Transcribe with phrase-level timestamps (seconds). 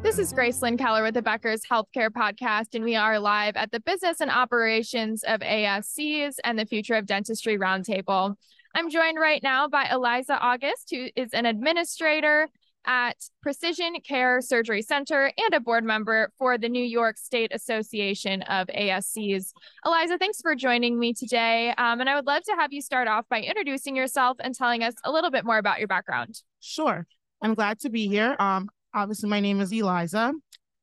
[0.00, 3.72] This is Grace Lynn Keller with the Becker's Healthcare Podcast, and we are live at
[3.72, 8.36] the Business and Operations of ASCs and the Future of Dentistry Roundtable.
[8.76, 12.48] I'm joined right now by Elisa Auguste, who is an administrator
[12.86, 18.42] at Precision Care Surgery Center and a board member for the New York State Association
[18.42, 19.52] of ASCs.
[19.84, 21.74] Elisa, thanks for joining me today.
[21.76, 24.84] Um, and I would love to have you start off by introducing yourself and telling
[24.84, 26.40] us a little bit more about your background.
[26.60, 27.06] Sure.
[27.42, 28.36] I'm glad to be here.
[28.38, 30.32] Um, Obviously, my name is Elisa.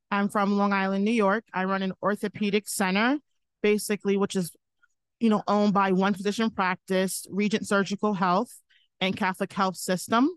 [0.09, 1.43] I'm from Long Island, New York.
[1.53, 3.17] I run an orthopedic center,
[3.61, 4.55] basically, which is,
[5.19, 8.57] you know, owned by one physician practice, Regent Surgical Health,
[9.01, 10.29] and Catholic Health System.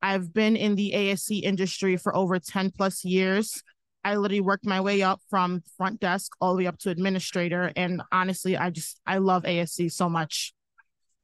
[0.00, 3.62] I've been in the ASC industry for over 10 plus years.
[4.02, 7.70] I literally worked my way up from front desk all the way up to administrator.
[7.76, 10.54] And honestly, I just, I love ASC so much.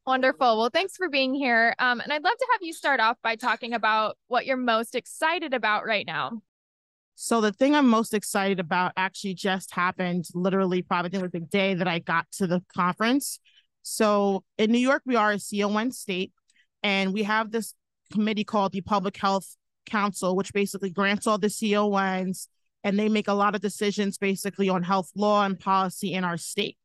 [0.06, 0.58] Wonderful.
[0.58, 1.74] Well, thanks for being here.
[1.78, 4.94] Um, and I'd love to have you start off by talking about what you're most
[4.94, 6.42] excited about right now.
[7.14, 11.88] So the thing I'm most excited about actually just happened literally probably the day that
[11.88, 13.38] I got to the conference.
[13.82, 16.32] So in New York, we are a CON state,
[16.82, 17.74] and we have this
[18.12, 22.48] committee called the Public Health Council, which basically grants all the CONs,
[22.82, 26.36] and they make a lot of decisions basically on health law and policy in our
[26.36, 26.76] state.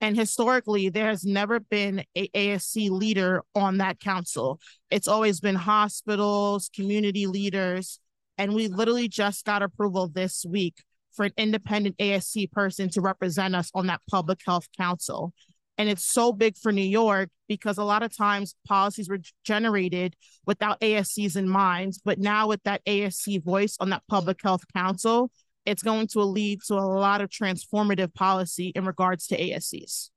[0.00, 4.60] And historically, there has never been a ASC leader on that council.
[4.90, 7.98] It's always been hospitals, community leaders.
[8.36, 10.76] And we literally just got approval this week
[11.12, 15.32] for an independent ASC person to represent us on that public health council.
[15.76, 20.14] And it's so big for New York because a lot of times policies were generated
[20.46, 21.94] without ASCs in mind.
[22.04, 25.30] But now with that ASC voice on that public health council,
[25.68, 30.08] it's going to lead to a lot of transformative policy in regards to ASCs.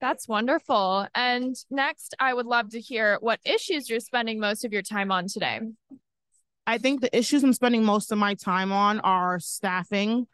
[0.00, 1.06] That's wonderful.
[1.14, 5.12] And next, I would love to hear what issues you're spending most of your time
[5.12, 5.60] on today.
[6.66, 10.26] I think the issues I'm spending most of my time on are staffing,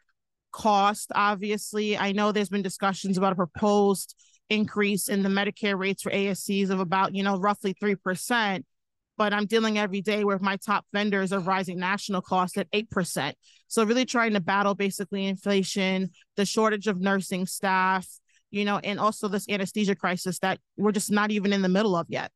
[0.51, 1.95] cost, obviously.
[1.95, 4.15] I know there's been discussions about a proposed
[4.49, 8.63] increase in the Medicare rates for ASCs of about, you know, roughly 3%
[9.19, 13.33] but I'm dealing every day with my top vendors of rising national costs at 8%.
[13.67, 18.07] So really trying to battle basically inflation, the shortage of nursing staff,
[18.49, 21.97] you know, and also this anesthesia crisis that we're just not even in the middle
[21.97, 22.31] of yet.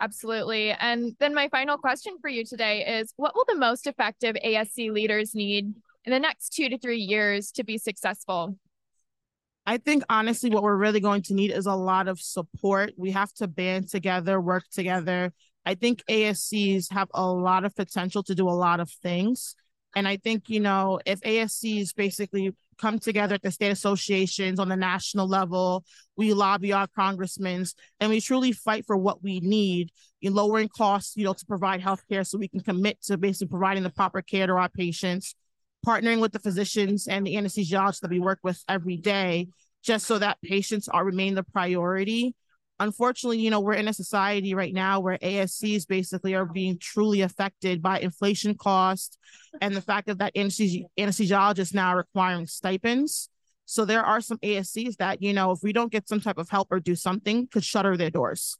[0.00, 0.70] Absolutely.
[0.72, 4.90] And then my final question for you today is what will the most effective ASC
[4.90, 5.74] leaders need
[6.06, 8.56] in the next two to three years to be successful?
[9.64, 12.92] I think honestly, what we're really going to need is a lot of support.
[12.96, 15.32] We have to band together, work together.
[15.64, 19.54] I think ASCs have a lot of potential to do a lot of things.
[19.94, 24.68] And I think, you know, if ASCs basically come together at the state associations on
[24.68, 25.84] the national level,
[26.16, 27.64] we lobby our congressmen
[28.00, 29.90] and we truly fight for what we need
[30.22, 33.82] in lowering costs, you know, to provide healthcare so we can commit to basically providing
[33.82, 35.36] the proper care to our patients
[35.86, 39.48] partnering with the physicians and the anesthesiologists that we work with every day,
[39.82, 42.34] just so that patients are remain the priority.
[42.80, 47.20] Unfortunately, you know, we're in a society right now where ASCs basically are being truly
[47.20, 49.18] affected by inflation costs
[49.60, 53.28] and the fact that that anesthesi- anesthesiologists now are requiring stipends.
[53.66, 56.48] So there are some ASCs that, you know, if we don't get some type of
[56.48, 58.58] help or do something, could shutter their doors.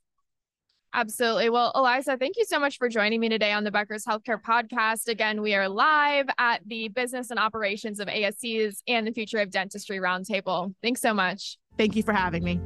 [0.95, 1.49] Absolutely.
[1.49, 5.09] Well, Elisa, thank you so much for joining me today on the Becker's Healthcare Podcast.
[5.09, 9.51] Again, we are live at the Business and Operations of ASCs and the Future of
[9.51, 10.75] Dentistry Roundtable.
[10.83, 11.57] Thanks so much.
[11.79, 12.61] Thank you for having me.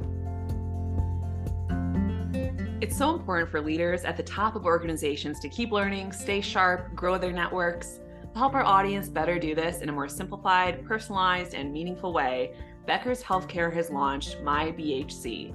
[2.81, 6.95] It's so important for leaders at the top of organizations to keep learning, stay sharp,
[6.97, 8.01] grow their networks.
[8.33, 12.57] To help our audience better do this in a more simplified, personalized, and meaningful way,
[12.87, 15.55] Becker's Healthcare has launched My BHC